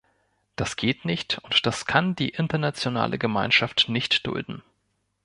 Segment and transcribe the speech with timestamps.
[0.55, 4.63] Das geht nicht, und das kann die internationale Gemeinschaft nicht dulden.